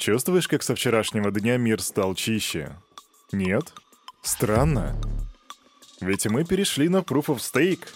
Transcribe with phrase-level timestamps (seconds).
[0.00, 2.74] Чувствуешь, как со вчерашнего дня мир стал чище?
[3.32, 3.74] Нет?
[4.22, 4.98] Странно.
[6.00, 7.86] Ведь мы перешли на Proof of Stake.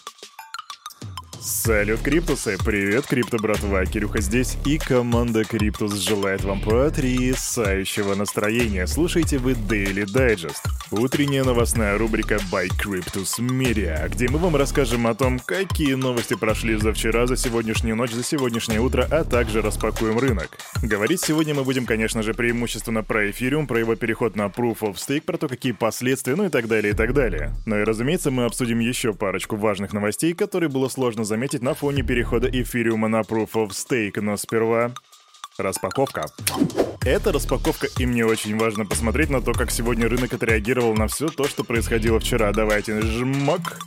[1.46, 2.56] Салют, Криптусы!
[2.64, 3.84] Привет, Крипто братва!
[3.84, 8.86] Кирюха здесь, и команда Криптус желает вам потрясающего настроения.
[8.86, 15.14] Слушайте вы Daily Digest, утренняя новостная рубрика by Cryptus Media, где мы вам расскажем о
[15.14, 20.18] том, какие новости прошли за вчера, за сегодняшнюю ночь, за сегодняшнее утро, а также распакуем
[20.18, 20.56] рынок.
[20.82, 24.94] Говорить сегодня мы будем, конечно же, преимущественно про эфириум, про его переход на Proof of
[24.94, 27.52] Stake, про то, какие последствия, ну и так далее, и так далее.
[27.66, 32.04] Ну и, разумеется, мы обсудим еще парочку важных новостей, которые было сложно заметить на фоне
[32.04, 34.92] перехода эфириума на Proof of Stake, но сперва
[35.58, 36.26] распаковка.
[37.04, 41.26] Это распаковка, и мне очень важно посмотреть на то, как сегодня рынок отреагировал на все
[41.26, 42.52] то, что происходило вчера.
[42.52, 43.80] Давайте жмак.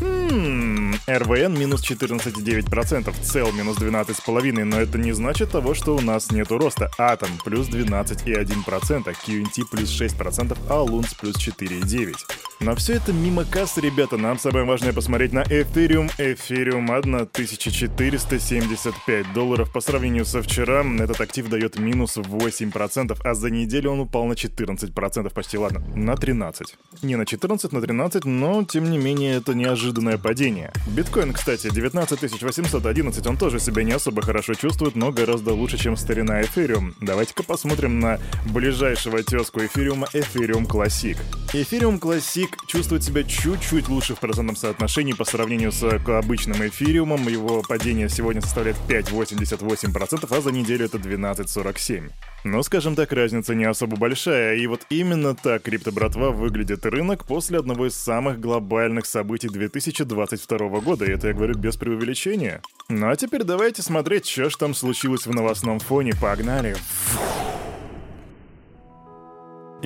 [0.00, 6.32] Хм, РВН минус 14,9%, цел минус 12,5%, но это не значит того, что у нас
[6.32, 6.90] нету роста.
[6.96, 12.14] Атом плюс 12,1%, QNT плюс 6%, а Лунс плюс 4,9%.
[12.60, 16.10] Но все это мимо кассы, ребята, нам самое важное посмотреть на Ethereum.
[16.18, 20.84] Ethereum 1475 долларов по сравнению со вчера.
[20.98, 26.16] Этот актив дает минус 8%, а за неделю он упал на 14%, почти ладно, на
[26.16, 26.76] 13.
[27.02, 30.72] Не на 14, на 13, но тем не менее это неожиданное падение.
[30.86, 36.40] Биткоин, кстати, 19811, он тоже себя не особо хорошо чувствует, но гораздо лучше, чем старина
[36.40, 36.94] Ethereum.
[37.00, 41.18] Давайте-ка посмотрим на ближайшего тезку эфириума Ethereum Classic.
[41.52, 47.28] Ethereum Classic чувствует себя чуть-чуть лучше в процентном соотношении по сравнению с обычным эфириумом.
[47.28, 52.10] Его падение сегодня составляет 5,88%, а за неделю это 12,47%.
[52.44, 57.58] Но, скажем так, разница не особо большая, и вот именно так крипто-братва выглядит рынок после
[57.58, 62.60] одного из самых глобальных событий 2022 года, и это я говорю без преувеличения.
[62.90, 66.76] Ну а теперь давайте смотреть, что ж там случилось в новостном фоне, погнали!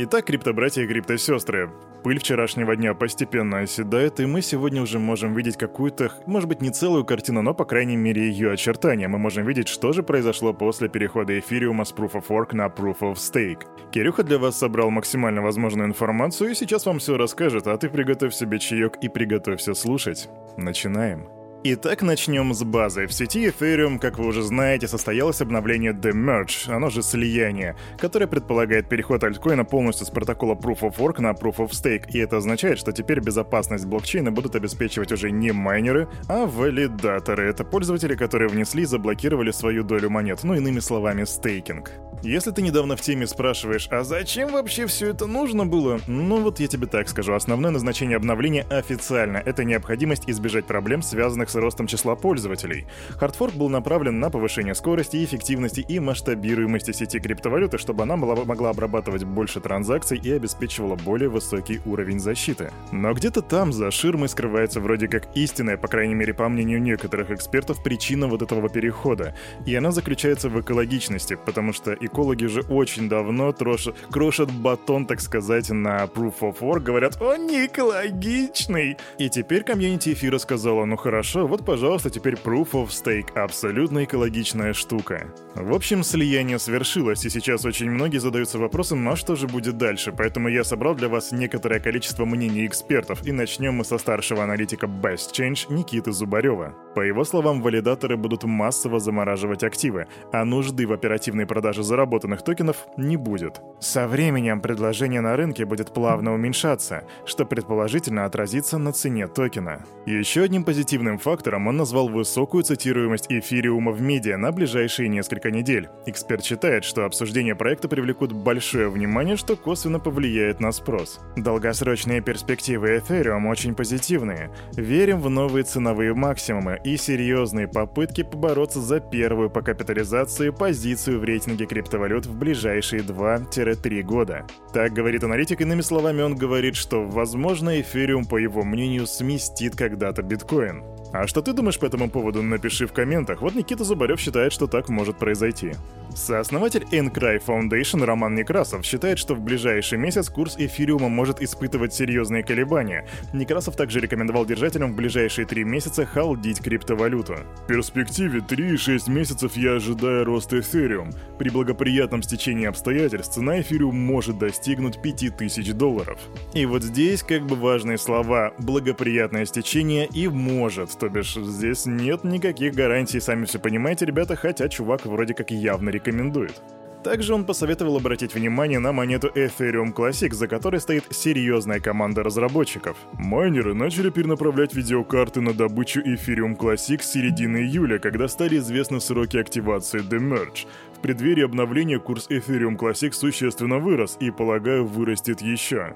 [0.00, 1.72] Итак, крипто-братья и крипто-сестры,
[2.04, 6.70] Пыль вчерашнего дня постепенно оседает, и мы сегодня уже можем видеть какую-то, может быть, не
[6.70, 9.08] целую картину, но, по крайней мере, ее очертания.
[9.08, 13.00] Мы можем видеть, что же произошло после перехода эфириума с Proof of Work на Proof
[13.00, 13.66] of Stake.
[13.90, 18.34] Кирюха для вас собрал максимально возможную информацию, и сейчас вам все расскажет, а ты приготовь
[18.34, 20.28] себе чаек и приготовься слушать.
[20.56, 21.37] Начинаем.
[21.64, 23.08] Итак, начнем с базы.
[23.08, 28.28] В сети Ethereum, как вы уже знаете, состоялось обновление The Merge, оно же слияние, которое
[28.28, 32.36] предполагает переход альткоина полностью с протокола Proof of Work на Proof of Stake, и это
[32.36, 37.50] означает, что теперь безопасность блокчейна будут обеспечивать уже не майнеры, а валидаторы.
[37.50, 41.90] Это пользователи, которые внесли и заблокировали свою долю монет, ну иными словами, стейкинг.
[42.22, 46.00] Если ты недавно в теме спрашиваешь, а зачем вообще все это нужно было?
[46.08, 49.36] Ну вот я тебе так скажу, основное назначение обновления официально.
[49.36, 52.86] Это необходимость избежать проблем, связанных с ростом числа пользователей.
[53.10, 58.70] Хардфорк был направлен на повышение скорости, эффективности и масштабируемости сети криптовалюты, чтобы она была, могла
[58.70, 62.72] обрабатывать больше транзакций и обеспечивала более высокий уровень защиты.
[62.90, 67.30] Но где-то там за ширмой скрывается вроде как истинная, по крайней мере по мнению некоторых
[67.30, 69.36] экспертов, причина вот этого перехода.
[69.66, 73.88] И она заключается в экологичности, потому что экологи же очень давно трош...
[74.10, 78.96] крошат батон, так сказать, на Proof of Work, говорят, он не экологичный.
[79.18, 84.72] И теперь комьюнити эфира сказала, ну хорошо, вот пожалуйста теперь Proof of Stake, абсолютно экологичная
[84.72, 85.32] штука.
[85.54, 90.12] В общем, слияние свершилось, и сейчас очень многие задаются вопросом, а что же будет дальше,
[90.16, 94.86] поэтому я собрал для вас некоторое количество мнений экспертов, и начнем мы со старшего аналитика
[94.86, 96.74] Best Change Никиты Зубарева.
[96.94, 102.86] По его словам, валидаторы будут массово замораживать активы, а нужды в оперативной продаже заработанных токенов
[102.96, 103.60] не будет.
[103.80, 109.84] Со временем предложение на рынке будет плавно уменьшаться, что предположительно отразится на цене токена.
[110.06, 115.88] Еще одним позитивным фактором он назвал высокую цитируемость эфириума в медиа на ближайшие несколько недель.
[116.06, 121.20] Эксперт считает, что обсуждение проекта привлекут большое внимание, что косвенно повлияет на спрос.
[121.36, 124.50] Долгосрочные перспективы Ethereum очень позитивные.
[124.72, 131.24] Верим в новые ценовые максимумы и серьезные попытки побороться за первую по капитализации позицию в
[131.24, 131.87] рейтинге криптовалют
[132.26, 134.46] в ближайшие 2-3 года.
[134.72, 140.22] Так говорит аналитик, иными словами он говорит, что возможно Ethereum, по его мнению, сместит когда-то
[140.22, 140.82] биткоин.
[141.12, 143.40] А что ты думаешь по этому поводу, напиши в комментах.
[143.40, 145.72] Вот Никита Зубарев считает, что так может произойти.
[146.14, 152.42] Сооснователь Encry Foundation Роман Некрасов считает, что в ближайший месяц курс эфириума может испытывать серьезные
[152.42, 153.06] колебания.
[153.32, 157.36] Некрасов также рекомендовал держателям в ближайшие три месяца халдить криптовалюту.
[157.64, 161.10] В перспективе 3-6 месяцев я ожидаю роста эфириум.
[161.38, 166.18] При благоприятном стечении обстоятельств цена эфириум может достигнуть 5000 долларов.
[166.52, 172.24] И вот здесь как бы важные слова «благоприятное стечение» и «может», то бишь здесь нет
[172.24, 176.62] никаких гарантий, сами все понимаете, ребята, хотя чувак вроде как явно рекомендует.
[177.04, 182.96] Также он посоветовал обратить внимание на монету Ethereum Classic, за которой стоит серьезная команда разработчиков.
[183.12, 189.36] Майнеры начали перенаправлять видеокарты на добычу Ethereum Classic с середины июля, когда стали известны сроки
[189.36, 190.66] активации Demerge.
[190.96, 195.94] В преддверии обновления курс Ethereum Classic существенно вырос и, полагаю, вырастет еще.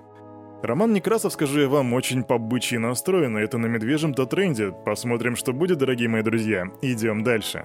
[0.62, 4.70] Роман Некрасов, скажу я вам, очень по-бычьи настроен, и это на медвежьем-то тренде.
[4.70, 6.66] Посмотрим, что будет, дорогие мои друзья.
[6.82, 7.64] Идем дальше.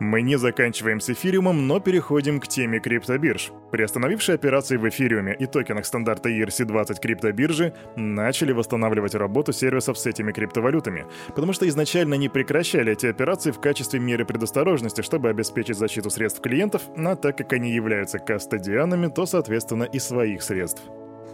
[0.00, 3.52] Мы не заканчиваем с эфириумом, но переходим к теме криптобирж.
[3.72, 10.32] Приостановившие операции в эфириуме и токенах стандарта ERC-20 криптобиржи начали восстанавливать работу сервисов с этими
[10.32, 16.10] криптовалютами, потому что изначально не прекращали эти операции в качестве меры предосторожности, чтобы обеспечить защиту
[16.10, 20.82] средств клиентов, а так как они являются кастодианами, то, соответственно, и своих средств.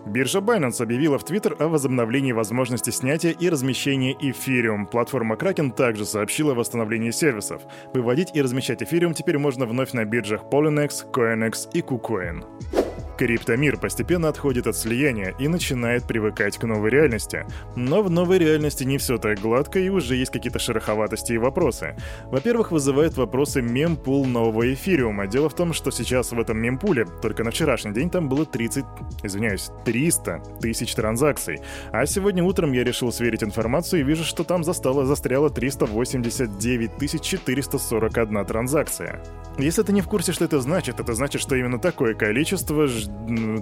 [0.07, 4.87] Биржа Binance объявила в Twitter о возобновлении возможности снятия и размещения эфириум.
[4.87, 7.63] Платформа Kraken также сообщила о восстановлении сервисов.
[7.93, 12.76] Выводить и размещать эфириум теперь можно вновь на биржах Polynex, CoinEx и KuCoin.
[13.17, 17.47] Криптомир постепенно отходит от слияния и начинает привыкать к новой реальности.
[17.75, 21.97] Но в новой реальности не все так гладко и уже есть какие-то шероховатости и вопросы.
[22.27, 25.27] Во-первых, вызывают вопросы мемпул нового эфириума.
[25.27, 28.85] Дело в том, что сейчас в этом мемпуле, только на вчерашний день там было 30,
[29.23, 31.61] извиняюсь, 300 тысяч транзакций.
[31.93, 38.45] А сегодня утром я решил сверить информацию и вижу, что там застало, застряло 389 441
[38.45, 39.23] транзакция.
[39.59, 43.06] Если ты не в курсе, что это значит, это значит, что именно такое количество ж...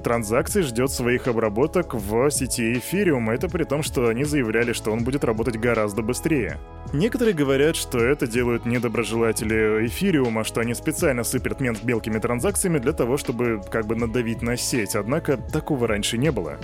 [0.02, 3.30] транзакций ждет своих обработок в сети Ethereum.
[3.30, 6.58] Это при том, что они заявляли, что он будет работать гораздо быстрее.
[6.92, 12.92] Некоторые говорят, что это делают недоброжелатели Эфириума, что они специально сыпят мент мелкими транзакциями для
[12.92, 16.58] того, чтобы как бы надавить на сеть, однако такого раньше не было.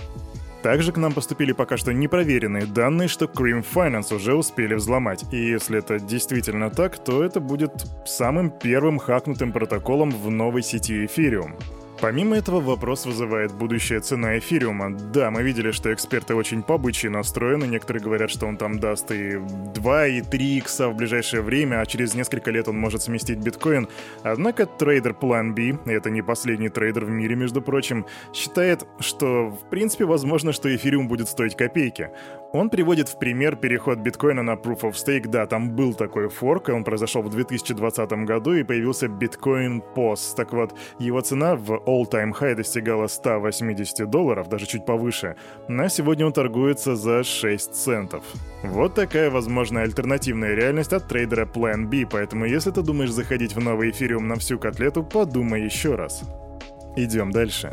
[0.63, 5.25] Также к нам поступили пока что непроверенные данные, что Cream Finance уже успели взломать.
[5.33, 7.73] И если это действительно так, то это будет
[8.05, 11.55] самым первым хакнутым протоколом в новой сети Ethereum.
[12.01, 14.91] Помимо этого, вопрос вызывает будущая цена эфириума.
[14.91, 17.67] Да, мы видели, что эксперты очень побычьи настроены.
[17.67, 19.39] Некоторые говорят, что он там даст и
[19.75, 23.87] 2, и 3 икса в ближайшее время, а через несколько лет он может сместить биткоин.
[24.23, 29.69] Однако трейдер Plan B, это не последний трейдер в мире, между прочим, считает, что в
[29.69, 32.11] принципе возможно, что эфириум будет стоить копейки.
[32.53, 35.29] Он приводит в пример переход биткоина на Proof of Stake.
[35.29, 40.35] Да, там был такой форк, он произошел в 2020 году, и появился биткоин POS.
[40.37, 45.37] Так вот, его цена в all-time high достигала 180 долларов, даже чуть повыше.
[45.69, 48.25] На сегодня он торгуется за 6 центов.
[48.65, 53.61] Вот такая возможная альтернативная реальность от трейдера Plan B, поэтому если ты думаешь заходить в
[53.61, 56.25] новый эфириум на всю котлету, подумай еще раз.
[56.97, 57.71] Идем дальше.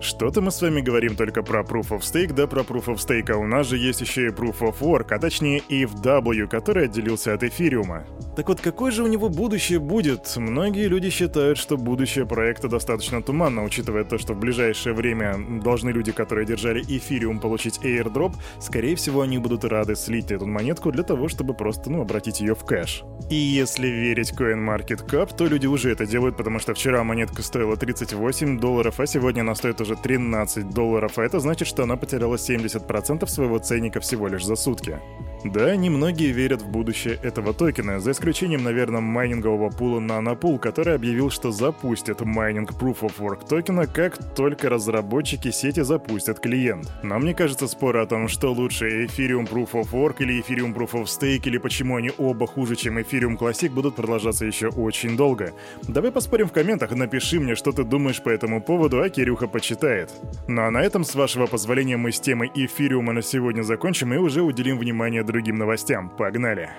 [0.00, 3.32] Что-то мы с вами говорим только про Proof of Stake, да про Proof of Stake,
[3.32, 7.34] а у нас же есть еще и Proof of Work, а точнее EFW, который отделился
[7.34, 8.04] от эфириума.
[8.38, 10.36] Так вот, какое же у него будущее будет?
[10.36, 15.90] Многие люди считают, что будущее проекта достаточно туманно, учитывая то, что в ближайшее время должны
[15.90, 21.02] люди, которые держали эфириум, получить airdrop, скорее всего, они будут рады слить эту монетку для
[21.02, 23.02] того, чтобы просто, ну, обратить ее в кэш.
[23.28, 28.60] И если верить CoinMarketCap, то люди уже это делают, потому что вчера монетка стоила 38
[28.60, 33.26] долларов, а сегодня она стоит уже 13 долларов, а это значит, что она потеряла 70%
[33.26, 35.00] своего ценника всего лишь за сутки.
[35.44, 38.27] Да, немногие верят в будущее этого токена, за исключением,
[38.62, 44.68] наверное, майнингового пула Nanopool, который объявил, что запустит майнинг Proof of Work токена, как только
[44.68, 46.90] разработчики сети запустят клиент.
[47.02, 50.92] Но мне кажется, споры о том, что лучше Ethereum Proof of Work или Ethereum Proof
[50.92, 55.52] of Stake, или почему они оба хуже, чем Ethereum Classic, будут продолжаться еще очень долго.
[55.86, 60.12] Давай поспорим в комментах, напиши мне, что ты думаешь по этому поводу, а Кирюха почитает.
[60.46, 64.16] Ну а на этом, с вашего позволения, мы с темой Эфириума на сегодня закончим и
[64.16, 66.10] уже уделим внимание другим новостям.
[66.10, 66.70] Погнали!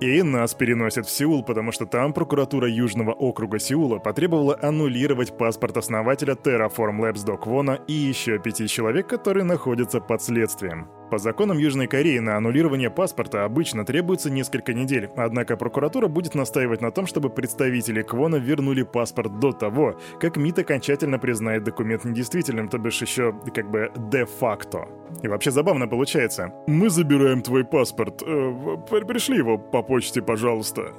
[0.00, 5.76] И нас переносят в Сеул, потому что там прокуратура Южного округа Сеула потребовала аннулировать паспорт
[5.76, 10.99] основателя Terraform Labs Док Вона и еще пяти человек, которые находятся под следствием.
[11.10, 16.80] По законам Южной Кореи на аннулирование паспорта обычно требуется несколько недель, однако прокуратура будет настаивать
[16.80, 22.68] на том, чтобы представители Квона вернули паспорт до того, как МИД окончательно признает документ недействительным,
[22.68, 24.86] то бишь еще как бы де-факто.
[25.20, 26.52] И вообще забавно получается.
[26.68, 28.22] Мы забираем твой паспорт.
[28.22, 28.76] Э,
[29.08, 30.92] пришли его по почте, пожалуйста.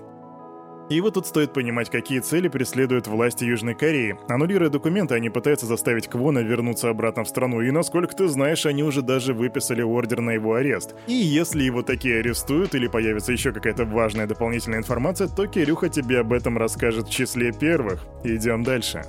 [0.92, 4.18] И вот тут стоит понимать, какие цели преследуют власти Южной Кореи.
[4.28, 8.84] Аннулируя документы, они пытаются заставить Квона вернуться обратно в страну, и насколько ты знаешь, они
[8.84, 10.94] уже даже выписали ордер на его арест.
[11.08, 16.20] И если его такие арестуют или появится еще какая-то важная дополнительная информация, то Кирюха тебе
[16.20, 18.06] об этом расскажет в числе первых.
[18.26, 19.06] Идем дальше.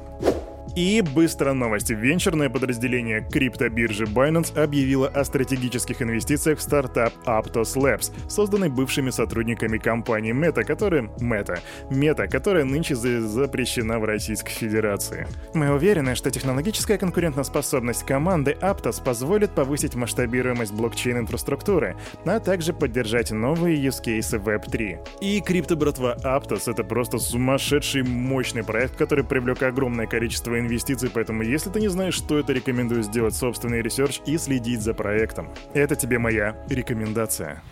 [0.75, 1.93] И быстро новости.
[1.93, 9.77] Венчурное подразделение криптобиржи Binance объявило о стратегических инвестициях в стартап Aptos Labs, созданный бывшими сотрудниками
[9.77, 11.03] компании Meta, которая...
[11.21, 11.59] Meta.
[11.91, 15.27] Meta, которая нынче запрещена в Российской Федерации.
[15.53, 23.77] Мы уверены, что технологическая конкурентоспособность команды Aptos позволит повысить масштабируемость блокчейн-инфраструктуры, а также поддержать новые
[23.77, 25.21] use cases Web3.
[25.21, 31.71] И крипто-братва Aptos— это просто сумасшедший мощный проект, который привлек огромное количество инвестиций, поэтому если
[31.71, 35.53] ты не знаешь, что это, рекомендую сделать собственный research и следить за проектом.
[35.75, 37.63] Это тебе моя рекомендация.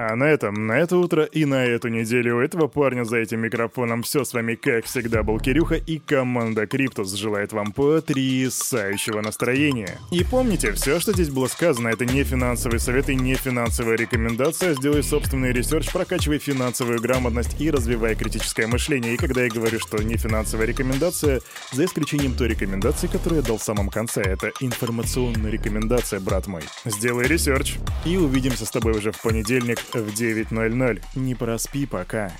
[0.00, 3.40] А на этом, на это утро и на эту неделю у этого парня за этим
[3.40, 9.98] микрофоном все с вами, как всегда, был Кирюха и команда Криптус желает вам потрясающего настроения.
[10.12, 14.74] И помните, все, что здесь было сказано, это не финансовый совет и не финансовая рекомендация.
[14.74, 19.14] Сделай собственный research, прокачивай финансовую грамотность и развивай критическое мышление.
[19.14, 21.40] И когда я говорю, что не финансовая рекомендация,
[21.72, 26.62] за исключением той рекомендации, которую я дал в самом конце, это информационная рекомендация, брат мой.
[26.84, 31.02] Сделай research и увидимся с тобой уже в понедельник в 9.00.
[31.14, 32.32] Не проспи пока.